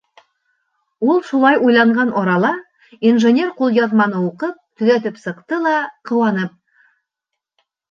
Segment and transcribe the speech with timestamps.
[1.11, 2.51] Ул шулай уйланған арала,
[3.11, 5.77] инженер ҡулъяҙманы уҡып, төҙәтеп сыҡты ла,
[6.11, 6.59] ҡыуанып: